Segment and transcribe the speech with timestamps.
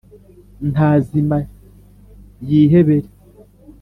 [0.71, 1.37] nta zima
[2.47, 3.09] yihebere,